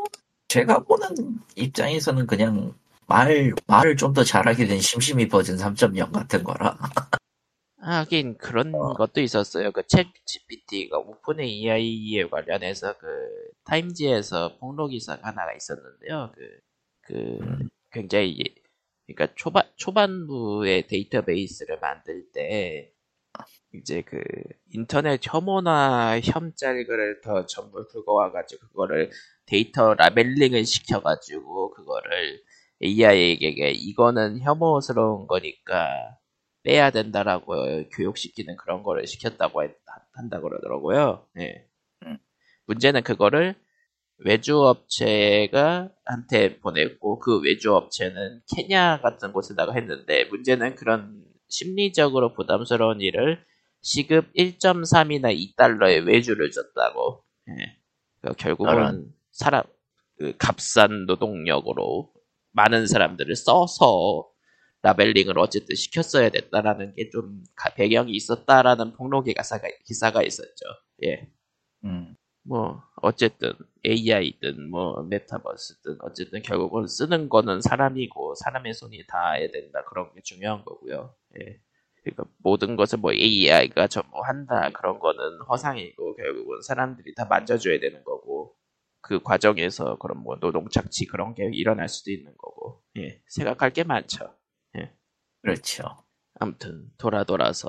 [0.49, 2.75] 제가 보는 입장에서는 그냥
[3.09, 6.79] 말 말을 좀 더 잘하게 된 심심이 버전 3.0 같은 거라.
[7.81, 8.95] 하긴 그런 어.
[8.95, 9.73] 것도 있었어요.
[9.73, 13.07] 그 챗 GPT가 오픈 AI에 관련해서 그
[13.65, 16.33] 타임지에서 폭로 기사가 하나가 있었는데요.
[16.35, 16.61] 그,
[17.03, 17.69] 그 음.
[17.93, 18.43] 굉장히
[19.07, 22.93] 그러니까 초반 초반부의 데이터베이스를 만들 때
[23.75, 24.21] 이제 그
[24.73, 29.11] 인터넷 혐오나 혐짤글을 더 전부 긁어와가지고 그거를
[29.47, 32.43] 데이터 라벨링을 시켜가지고 그거를
[32.83, 36.17] AI에게 이거는 혐오스러운 거니까
[36.63, 39.77] 빼야 된다라고 교육시키는 그런 거를 시켰다고 했-
[40.13, 41.27] 한다 그러더라고요.
[41.39, 41.67] 예.
[42.05, 42.19] 음.
[42.67, 43.55] 문제는 그거를
[44.19, 53.01] 외주 업체가 한테 보냈고 그 외주 업체는 케냐 같은 곳에다가 했는데 문제는 그런 심리적으로 부담스러운
[53.01, 53.45] 일을
[53.83, 57.23] 시급 1.3이나 2달러의 외주를 줬다고.
[57.51, 57.77] 예.
[58.39, 59.15] 결국은.
[59.37, 59.65] 사람
[60.19, 62.13] 그 값싼 노동력으로
[62.53, 64.29] 많은 사람들을 써서
[64.83, 67.43] 라벨링을 어쨌든 시켰어야 됐다라는 게 좀
[67.77, 70.65] 배경이 있었다라는 폭로기 가사가 기사가 있었죠.
[71.05, 71.29] 예.
[71.85, 72.17] 음.
[72.45, 73.53] 뭐 어쨌든
[73.87, 80.65] AI든 뭐 메타버스든 어쨌든 결국은 쓰는 거는 사람이고 사람의 손이 닿아야 된다 그런 게 중요한
[80.65, 81.15] 거고요.
[81.41, 81.61] 예.
[82.05, 88.56] 그러니까 모든 것을 뭐 AI가 전무한다 그런 거는 허상이고 결국은 사람들이 다 만져줘야 되는 거고
[89.07, 93.23] 그 과정에서 그런 뭐 노동 착취 그런 게 일어날 수도 있는 거고 예.
[93.29, 94.35] 생각할 게 많죠.
[95.43, 95.85] 그렇죠.
[96.41, 97.69] 아무튼 돌아 돌아서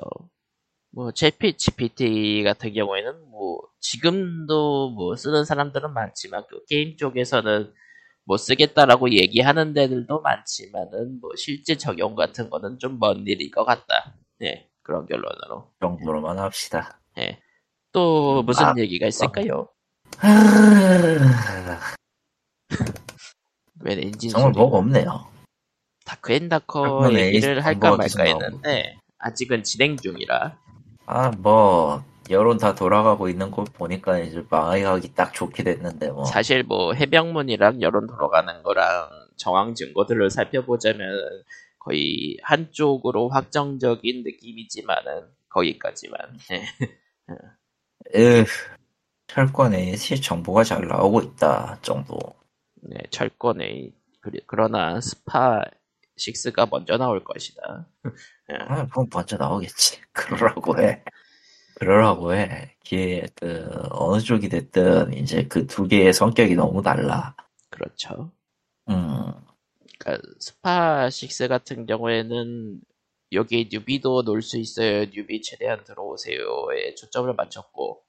[0.90, 7.72] 뭐 GPT 같은 경우에는 뭐 지금도 뭐 쓰는 사람들은 많지만 또 게임 쪽에서는
[8.24, 14.16] 뭐 쓰겠다라고 얘기하는 데들도 많지만은 뭐 실제 적용 같은 거는 좀 먼 일일 것 같다.
[14.40, 15.70] 네 그런 결론으로.
[15.78, 17.00] 그 정도로만 합시다.
[17.18, 17.40] 예.
[17.92, 19.68] 또 무슨 아, 얘기가 있을까요?
[20.18, 21.94] 하...
[23.80, 25.26] 웬 엔진 정말 소리 뭐가 없네요.
[26.04, 30.56] 다크앤다커 다크앤 얘기를 할까 말까 했는데 아직은 진행 중이라
[31.10, 36.26] 아, 뭐, 여론 다 돌아가고 있는 걸 보니까 이제 망하기 딱 좋게 됐는데, 뭐.
[36.26, 41.08] 사실 뭐 해병문이랑 여론 돌아가는 거랑 정황 증거들을 살펴보자면
[41.78, 46.20] 거의 한쪽으로 확정적인 느낌이지만은 거기까지만
[46.52, 46.64] 예.
[48.14, 48.44] 으,
[49.28, 52.18] 철권 eight이 정보가 잘 나오고 있다, 정도.
[52.82, 55.62] 네, 철권에 그리- 그러나 스파
[56.16, 57.88] 6가 먼저 나올 것이다.
[58.52, 58.56] 예.
[58.66, 60.00] 아, 그건 먼저 나오겠지.
[60.12, 61.02] 그러라고 해.
[61.76, 62.76] 그러라고 해.
[62.84, 67.36] 이게, 그, 어느 쪽이 됐든, 이제 그 두 개의 성격이 너무 달라.
[67.70, 68.32] 그렇죠.
[68.90, 69.32] 음,
[69.98, 72.80] 그러니까 스파 6 같은 경우에는
[73.32, 75.06] 여기 newbie도 놀 수 있어요.
[75.10, 78.02] newbie 최대한 들어오세요에 초점을 맞췄고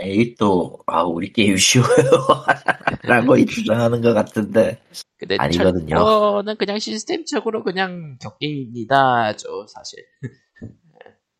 [0.00, 1.86] eight도, 아, 우리 게임 쉬워요.
[3.04, 4.82] 라고 주장하는 것 같은데.
[5.18, 5.96] 근데 아니거든요.
[5.96, 9.98] 철권은 그냥 시스템적으로 그냥 격게임이다죠 사실.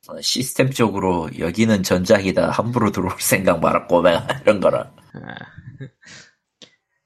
[0.08, 2.50] 어, 시스템적으로 여기는 전작이다.
[2.50, 4.26] 함부로 들어올 생각 말아, 꼬맹아.
[4.42, 4.92] 이런 거라.
[5.14, 5.34] 아.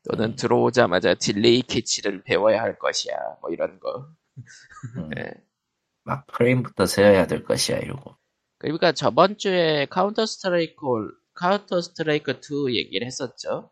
[0.08, 3.14] 또는 들어오자마자 delay catch를 배워야 할 것이야.
[3.40, 4.08] 뭐 이런 거.
[4.96, 5.30] 음, 예.
[6.04, 8.16] 막 프레임부터 세워야 될 것이야, 이러고.
[8.58, 10.80] 그러니까 저번 주에 Counter-Strike
[11.36, 13.70] Counter-Strike 2 얘기를 했었죠.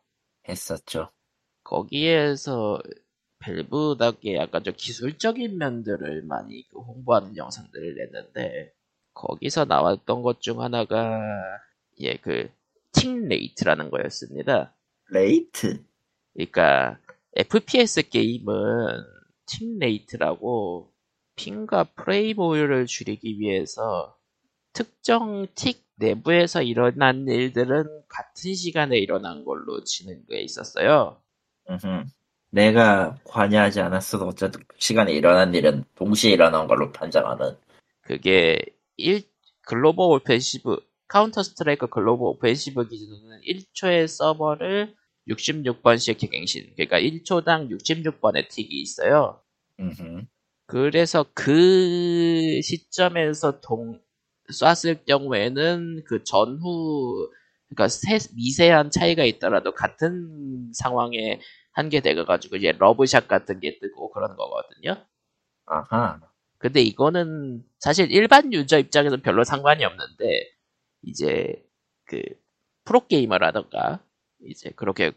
[0.49, 1.11] 했었죠.
[1.65, 2.81] 거기에서
[3.41, 8.73] Valve답게 약간 좀 기술적인 면들을 많이 그 홍보하는 영상들을 냈는데
[9.15, 11.21] 거기서 나왔던 것 중 하나가
[12.01, 12.51] 예 그
[12.93, 14.77] tick rate라는 거였습니다.
[15.11, 15.85] Rate?
[16.35, 16.99] 그러니까
[17.37, 18.55] FPS 게임은
[19.47, 20.93] tick rate라고
[21.37, 24.17] ping과 프레임 오류를 줄이기 위해서
[24.73, 31.21] 특정 tick 내부에서 일어난 일들은 같은 시간에 일어난 걸로 치는 게 있었어요.
[32.51, 37.57] 내가 관여하지 않았어도 어쨌든 그 시간에 일어난 일은 동시에 일어난 걸로 판정하는.
[38.01, 38.61] 그게
[38.97, 39.23] 1
[39.63, 44.95] Global Offensive Counter-Strike Global Offensive 기준으로는 1초의 서버를
[45.29, 46.75] 66번씩 갱신.
[46.77, 49.41] 그러니까 1초당 66번의 tick이 있어요.
[49.81, 50.27] 음흠.
[50.67, 54.01] 그래서 그 시점에서 동
[54.51, 57.31] 쐈을 경우에는 그 전후
[57.69, 61.41] 그러니까 세- 미세한 차이가 있더라도 같은 상황에
[61.73, 65.05] 한게 돼가지고 이제 러브샷 같은 게 뜨고 그런 거거든요.
[65.67, 66.21] 아하.
[66.59, 70.51] 근데 이거는 사실 일반 유저 입장에서는 별로 상관이 없는데
[71.03, 71.63] 이제
[72.07, 72.23] 그
[72.85, 74.03] 프로 게이머라던가
[74.47, 75.13] 이제 그렇게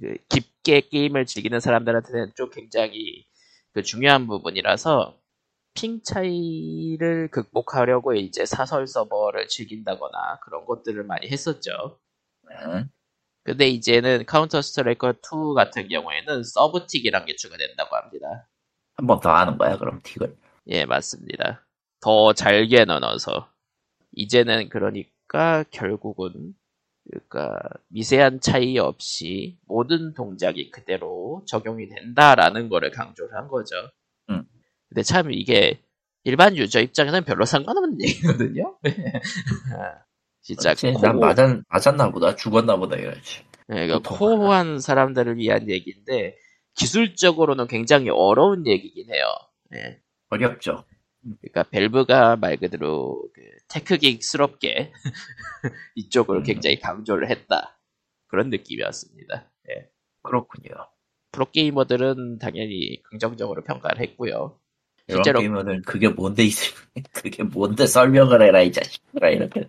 [0.00, 3.26] 그 깊게 게임을 즐기는 사람들한테는 좀 굉장히
[3.72, 5.18] 그 중요한 부분이라서
[5.78, 12.00] ping 차이를 극복하려고 이제 사설 서버를 즐긴다거나 그런 것들을 많이 했었죠.
[12.50, 12.88] 응?
[13.44, 18.48] 근데 이제는 Counter-Strike 2 같은 경우에는 sub tick이란 게 추가된다고 합니다.
[18.96, 20.36] 한 번 더 하는 거야, 그럼 틱을.
[20.68, 21.66] 예, 맞습니다.
[22.00, 23.50] 더 잘게 넣어서
[24.12, 26.54] 이제는 그러니까 결국은
[27.10, 33.76] 그러니까 미세한 차이 없이 모든 동작이 그대로 적용이 된다라는 거를 강조를 한 거죠.
[34.88, 34.94] 음.
[34.94, 35.80] 근데 참 이게
[36.24, 38.78] 일반 유저 입장에서는 별로 상관없는 얘기거든요.
[38.84, 40.04] 아,
[40.42, 43.40] 진짜 난 맞았, 맞았나 보다, 죽었나 보다, 이거지.
[43.70, 44.18] 예, 그러니까 보통.
[44.18, 46.36] 코어한 사람들을 위한 얘기인데
[46.74, 49.24] 기술적으로는 굉장히 어려운 얘기긴 해요.
[49.74, 50.00] 예.
[50.30, 50.84] 어렵죠.
[51.40, 54.92] 그러니까 Valve가 말 그대로 그 tech geek스럽게
[55.96, 56.42] 이쪽을 음.
[56.44, 57.78] 굉장히 강조를 했다
[58.28, 59.50] 그런 느낌이었습니다.
[59.70, 59.90] 예.
[60.22, 60.70] 그렇군요.
[61.32, 64.58] 프로게이머들은 당연히 긍정적으로 평가를 했고요.
[65.08, 66.50] 실제로 게임은 그게 뭔데, 이.
[67.12, 69.68] 그게 뭔데 설명을 해라, 이 자식들아, 이렇게.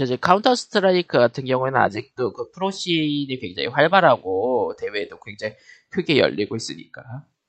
[0.00, 5.54] 이제 Counter-Strike 같은 경우에는 아직도 그 프로 scene이 굉장히 활발하고 대회도 굉장히
[5.90, 7.02] 크게 열리고 있으니까.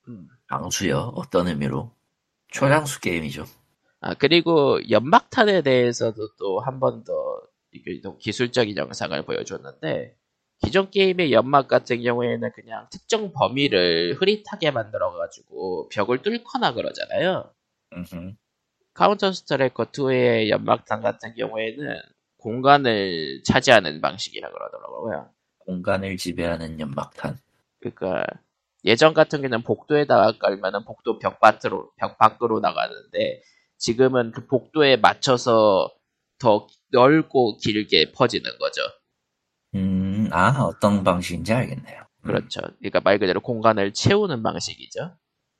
[0.07, 0.27] 음.
[0.49, 1.11] 장수요?
[1.15, 1.91] 어떤 의미로?
[2.49, 3.45] 초장수 게임이죠.
[4.01, 7.13] 아 그리고 연막탄에 대해서도 또 한 번 더
[8.19, 10.15] 기술적인 영상을 보여줬는데
[10.61, 17.51] 기존 게임의 연막 같은 경우에는 그냥 특정 범위를 흐릿하게 만들어가지고 벽을 뚫거나 그러잖아요.
[17.93, 18.33] 음흠.
[18.93, 21.99] 카운터 스트라이커 2의 연막탄 같은 경우에는
[22.37, 25.29] 공간을 차지하는 방식이라 그러더라고요.
[25.59, 27.37] 공간을 지배하는 연막탄.
[27.79, 28.25] 그러니까
[28.85, 33.41] 예전 같은 경우는 복도에다가 깔면은 복도 벽 밖으로 벽 밖으로 나가는데
[33.77, 35.91] 지금은 그 복도에 맞춰서
[36.39, 38.81] 더 넓고 길게 퍼지는 거죠.
[39.75, 42.01] 음, 아, 어떤 방식인지 알겠네요.
[42.01, 42.61] 음, 그렇죠.
[42.79, 45.15] 그러니까 말 그대로 공간을 채우는 방식이죠.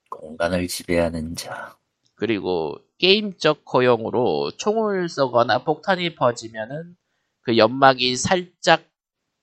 [0.09, 1.77] 공간을 지배하는 자.
[2.15, 6.95] 그리고 게임적 허용으로 총을 쏘거나 폭탄이 퍼지면은
[7.41, 8.85] 그 연막이 살짝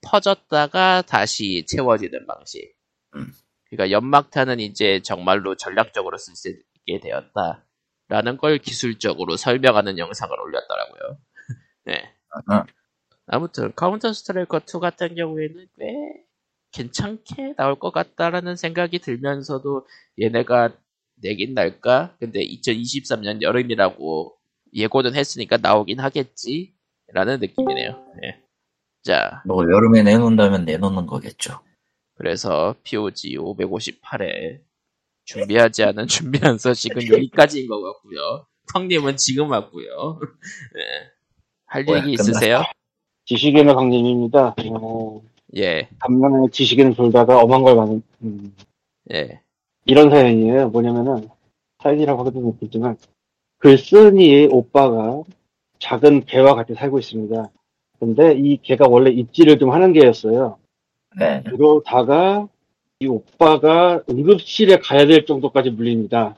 [0.02, 2.74] 퍼졌다가 다시 채워지는 방식.
[3.14, 3.32] 음.
[3.70, 7.64] 그러니까 연막탄은 이제 정말로 전략적으로 쓸 수 있게 되었다.
[8.08, 11.18] 라는 걸 기술적으로 설명하는 영상을 올렸더라고요.
[11.86, 12.14] 네.
[12.30, 15.86] 아, 아무튼 카운터 스트라이커 2 같은 경우에는 꽤
[16.72, 19.86] 괜찮게 나올 것 같다라는 생각이 들면서도
[20.20, 20.76] 얘네가
[21.16, 22.16] 내긴 낼까?
[22.18, 24.36] 근데 2023년 여름이라고
[24.74, 26.74] 예고는 했으니까 나오긴 하겠지?
[27.08, 28.06] 라는 느낌이네요.
[28.24, 28.42] 예.
[29.02, 31.60] 자, 뭐 여름에 내놓는다면 내놓는 거겠죠.
[32.14, 34.62] 그래서 POG 558회
[35.24, 38.46] 준비하지 않은 준비한 소식은 여기까지인 것 같고요.
[38.72, 40.20] 텅님은 지금 왔고요.
[40.78, 41.10] 예.
[41.66, 42.62] 할 뭐야, 얘기 있으세요?
[43.26, 44.54] 지식인의 강림입니다.
[44.80, 45.22] 어,
[45.56, 48.54] 예, 간만에 지식인을 돌다가 엄한 걸 많은, 음,
[49.12, 49.40] 예.
[49.84, 50.70] 이런 사연이에요.
[50.70, 51.28] 뭐냐면은,
[51.82, 52.96] 사연이라고 하기도 못했지만,
[53.58, 55.22] 글쓴이의 오빠가
[55.78, 57.50] 작은 개와 같이 살고 있습니다.
[58.00, 60.58] 근데 이 개가 원래 입질을 좀 하는 개였어요.
[61.18, 61.42] 네.
[61.44, 62.48] 그러다가
[63.00, 66.36] 이 오빠가 응급실에 가야 될 정도까지 물립니다.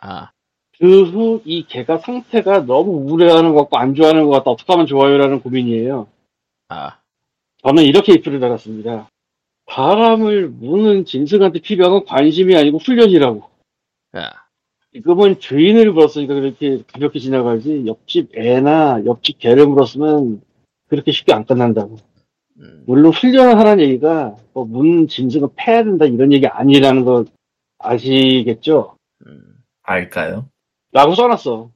[0.00, 0.30] 아,
[0.78, 4.50] 그 후 이 개가 상태가 너무 우울해하는 것 같고 안 좋아하는 것 같다.
[4.50, 6.08] 어떻게 하면 좋아요라는 고민이에요.
[6.72, 6.98] 아,
[7.62, 9.10] 저는 이렇게 입술을 달았습니다.
[9.66, 13.42] 바람을 무는 짐승한테 건 관심이 아니고 훈련이라고.
[14.12, 14.30] 아,
[14.94, 20.40] 지금은 주인을 물었으니까 그렇게 가볍게 지나가지 옆집 애나 옆집 개를 물었으면
[20.88, 21.96] 그렇게 쉽게 안 끝난다고.
[22.58, 27.24] 음, 물론 훈련을 하라는 얘기가 뭐 문 짐승은 패야 된다 이런 얘기 아니라는 거
[27.78, 28.96] 아시겠죠?
[29.26, 29.42] 음,
[29.82, 30.48] 알까요?
[30.92, 31.70] 라고 써놨어.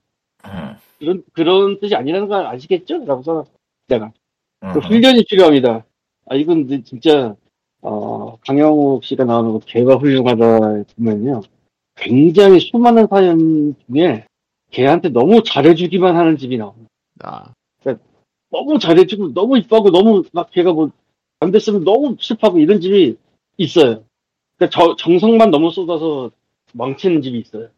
[0.44, 3.04] 음, 그런, 그런 뜻이 아니라는 거 아시겠죠?
[3.04, 3.50] 라고 써놨어.
[3.88, 4.12] 내가.
[4.66, 5.84] 음, 그 훈련이 필요합니다.
[6.28, 7.34] 아, 이건 진짜,
[7.82, 11.42] 어, 강영욱 씨가 나오는 거 개가 훌륭하다 보면요.
[11.94, 14.26] 굉장히 수많은 사연 중에
[14.70, 16.88] 걔한테 너무 잘해주기만 하는 집이 나옵니다.
[17.22, 17.52] 아,
[18.50, 20.90] 너무 잘해주고, 너무 이뻐하고, 너무 막 걔가 뭐,
[21.40, 23.16] 안 됐으면 너무 슬퍼하고 이런 집이
[23.58, 24.04] 있어요.
[24.56, 26.30] 그러니까 저, 정성만 너무 쏟아서
[26.72, 27.68] 망치는 집이 있어요.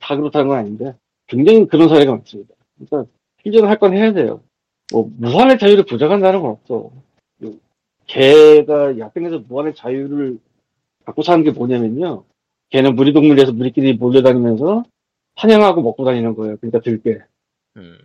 [0.00, 0.94] 다 그렇다는 건 아닌데,
[1.26, 2.54] 굉장히 그런 사례가 많습니다.
[2.78, 3.10] 그러니까,
[3.42, 4.40] 필전을 할 건 해야 돼요.
[4.92, 6.90] 뭐, 무한의 자유를 부정한다는 건 없어.
[7.44, 7.54] 요-
[8.06, 10.38] 개가 야생에서 무한의 자유를
[11.04, 12.24] 갖고 사는 게 뭐냐면요.
[12.70, 14.84] 걔는 무리동물에서 무리끼리 몰려다니면서
[15.36, 16.56] 사냥하고 먹고 다니는 거예요.
[16.58, 17.18] 그러니까 들개.
[17.76, 17.98] 음,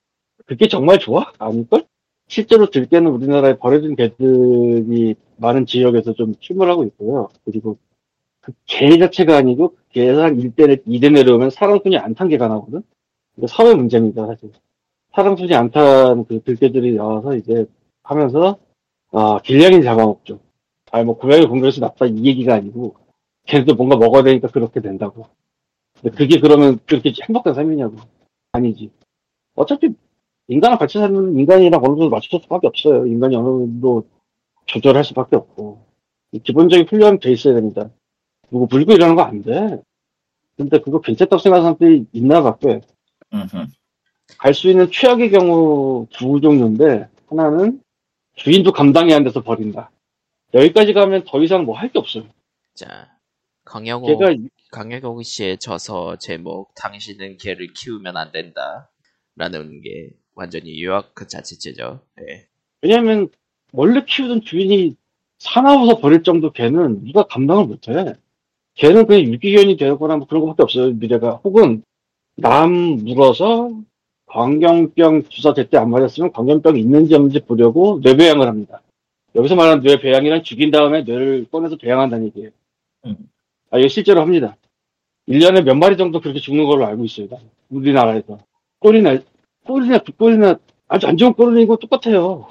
[0.46, 1.32] 그게 정말 좋아?
[1.38, 1.86] 아닐걸?
[2.28, 7.30] 실제로 들개는 우리나라에 버려진 개들이 많은 지역에서 좀 출몰하고 있고요.
[7.46, 7.78] 그리고
[8.42, 12.84] 그 개 자체가 아니고 개한 1대, 2대 내려오면 사람 손이 안 탄 개가 나오거든?
[13.38, 14.52] 이게 사회 문제입니다, 사실.
[15.14, 17.66] 안탄그 들개들이 나와서 이제
[18.04, 18.58] 하면서,
[19.12, 20.40] 아, 길냥이 잡아먹죠.
[20.92, 22.96] 아니, 뭐, 고양이 공격해서 나빠 이 얘기가 아니고,
[23.46, 25.28] 걔네도 뭔가 먹어야 되니까 그렇게 된다고.
[26.02, 27.98] 근데 그게 그러면 그렇게 행복한 삶이냐고.
[28.54, 28.92] 아니지.
[29.56, 29.90] 어차피
[30.48, 33.06] 인간과 같이 살면 인간이랑 어느 정도 맞출 수밖에 없어요.
[33.06, 34.04] 인간이 어느 정도
[34.66, 35.84] 조절할 수밖에 없고.
[36.44, 37.90] 기본적인 훈련 돼 있어야 됩니다.
[38.50, 39.82] 누구 물고 이러는 거 안 돼.
[40.58, 42.82] 근데 그거 괜찮다고 생각하는 사람들이 있나 밖에.
[44.44, 47.82] 갈 수 있는 최악의 경우 두 종류인데, 하나는
[48.36, 49.90] 주인도 감당이 안 돼서 버린다.
[50.54, 52.26] 여기까지 가면 더 이상 뭐 할 게 없어요.
[52.74, 53.10] 자,
[53.64, 54.36] 강영호, 걔가
[54.72, 58.90] 강영호 씨의 저서 제목, 당신은 개를 키우면 안 된다.
[59.38, 62.02] 라는 게 완전히 유학 그 자체죠.
[62.28, 62.46] 예.
[62.82, 63.30] 왜냐면
[63.72, 64.98] 원래 키우던 주인이
[65.40, 68.14] 사나워서 버릴 정도 개는 누가 감당을 못해.
[68.76, 71.40] 걔는 그냥 유기견이 되거나 뭐 그런 것밖에 없어요, 미래가.
[71.46, 71.82] 혹은
[72.36, 72.72] 남
[73.06, 73.72] 물어서
[74.34, 78.82] 광견병 주사 제때 안 맞았으면 광견병이 있는지 없는지 보려고 뇌배양을 합니다.
[79.36, 82.50] 여기서 말하는 뇌배양이란 죽인 다음에 뇌를 꺼내서 배양한다는 얘기예요.
[83.06, 83.16] 음.
[83.70, 84.58] 아, 이거 실제로 합니다.
[85.30, 87.06] 1년에 몇 마리 정도 그렇게 죽는 걸로 알고.
[87.30, 87.38] 나.
[87.70, 88.40] 우리나라에서.
[88.80, 89.20] 꼴이나,
[89.66, 92.48] 꼴이나, 꼴이나 아주 안 좋은 이거 똑같아요.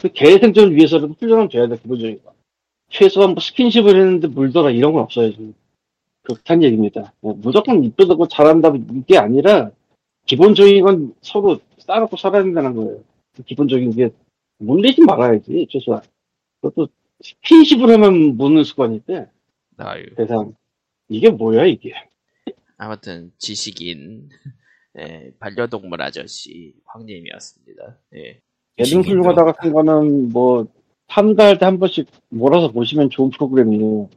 [0.00, 2.32] 그개 생존을 위해서라도 훈련은 돼야 돼, 기본적인 거.
[2.90, 5.54] 최소한 뭐 스킨십을 했는데 물더라 이런 건 없어요, 지금.
[6.22, 7.12] 그렇단 얘기입니다.
[7.20, 9.70] 뭐 무조건 이쁘다고 잘한다, 이게 아니라,
[10.26, 13.02] 기본적인 건 서로 싸놓고 살아야 된다는 거예요.
[13.34, 14.10] 그 기본적인 게,
[14.58, 16.02] 물리지 말아야지, 최소한.
[16.60, 16.88] 그것도
[17.22, 19.28] 스킨십을 하면 무는 습관인데,
[19.78, 20.06] 아유.
[20.16, 20.54] 세상.
[21.08, 21.92] 이게 뭐야, 이게.
[22.76, 24.28] 아무튼 지식인
[24.98, 27.98] 예, 반려동물 아저씨 황님이었습니다.
[28.16, 28.40] 예.
[28.78, 30.66] 예능 훌륭하다 같은 거는 뭐,
[31.06, 34.08] 한 달에 한 번씩 몰아서 보시면 좋은 프로그램이에요.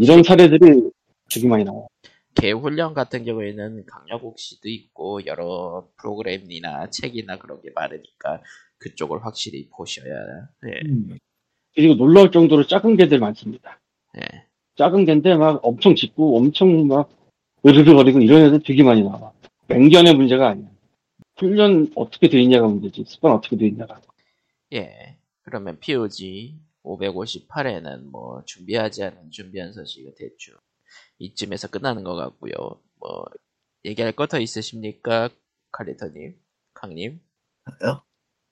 [0.00, 0.90] 이런 사례들이
[1.30, 1.86] 되게 많이 나와요.
[2.34, 8.42] 개 훈련 같은 경우에는 강력욱 씨도 있고 여러 프로그램이나 책이나 그런 게 많으니까
[8.78, 10.14] 그쪽을 확실히 보셔야
[10.66, 10.80] 예.
[11.74, 13.80] 그리고 놀라울 정도로 작은 개들 많습니다.
[14.16, 14.46] 예.
[14.76, 17.10] 작은 개인데 막 엄청 짖고 엄청 막
[17.66, 19.32] 으르르거리고 이런 애들 되게 많이 나와.
[19.68, 20.68] 맹견의 문제가 아니야.
[21.36, 23.04] 훈련 어떻게 돼 있냐가 문제지.
[23.06, 24.00] 습관 어떻게 돼 있냐가.
[24.74, 25.16] 예.
[25.42, 30.54] 그러면 POG 558회는 뭐 준비하지 않은 준비한 소식은 대충
[31.18, 32.52] 이쯤에서 끝나는 것 같고요.
[33.00, 33.24] 뭐
[33.84, 35.28] 얘기할 거 더 있으십니까,
[35.72, 36.36] 칼리터님,
[36.74, 37.20] 강님?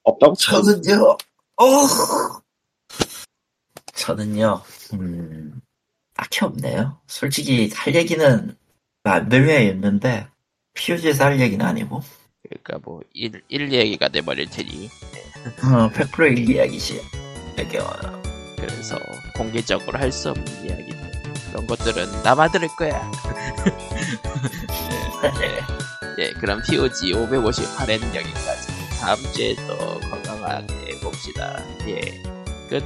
[0.04, 0.34] 없다고?
[0.34, 1.16] 저는요,
[1.56, 1.66] 어,
[3.94, 4.62] 저는요,
[4.94, 5.60] 음,
[6.14, 7.00] 딱히 없네요.
[7.06, 8.56] 솔직히 할 얘기는
[9.04, 10.28] 만들면 있는데,
[10.74, 12.02] POG에서 할 얘기는 아니고,
[12.42, 14.86] 그러니까 뭐 일, 일 얘기가 돼버릴 테니
[15.64, 17.00] 어, 100%일 이야기지.
[17.58, 17.86] 이게, 어,
[18.56, 18.96] 그래서
[19.36, 21.01] 공개적으로 할 수 없는 이야기들
[21.52, 23.10] 그런 것들은 나만 들을 거야.
[25.38, 25.60] 네.
[26.18, 28.72] 예, 그럼 POG 558회는 여기까지.
[29.00, 31.62] 다음 주에 또 건강하게 봅시다.
[31.86, 32.22] 예,
[32.70, 32.82] 끝.